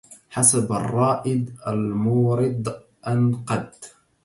حسب 0.29 0.71
الرائد 0.73 1.55
المورض 1.67 2.75
أن 3.07 3.35
قد 3.35 3.73